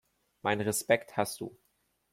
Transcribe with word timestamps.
Meinen 0.41 0.61
Respekt 0.61 1.15
hast 1.15 1.41
du. 1.41 1.55